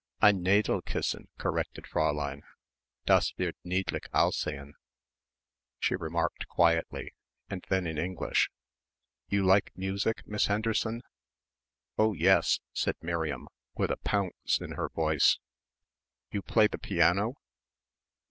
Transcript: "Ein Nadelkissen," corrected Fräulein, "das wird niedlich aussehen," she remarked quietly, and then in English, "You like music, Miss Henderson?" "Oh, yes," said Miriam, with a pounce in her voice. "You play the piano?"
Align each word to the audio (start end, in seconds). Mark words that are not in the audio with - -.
"Ein 0.19 0.41
Nadelkissen," 0.43 1.27
corrected 1.37 1.83
Fräulein, 1.85 2.41
"das 3.05 3.35
wird 3.37 3.53
niedlich 3.63 4.05
aussehen," 4.11 4.71
she 5.77 5.95
remarked 5.95 6.47
quietly, 6.47 7.13
and 7.51 7.63
then 7.69 7.85
in 7.85 7.99
English, 7.99 8.49
"You 9.29 9.45
like 9.45 9.71
music, 9.77 10.25
Miss 10.25 10.47
Henderson?" 10.47 11.03
"Oh, 11.99 12.13
yes," 12.13 12.61
said 12.73 12.95
Miriam, 13.03 13.47
with 13.75 13.91
a 13.91 13.97
pounce 13.97 14.57
in 14.59 14.71
her 14.71 14.89
voice. 14.89 15.37
"You 16.31 16.41
play 16.41 16.65
the 16.65 16.79
piano?" 16.79 17.35